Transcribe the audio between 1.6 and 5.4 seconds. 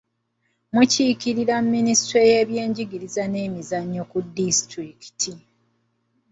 minisitule y'ebyenjigiriza n'emizannyo ku disitulikiti.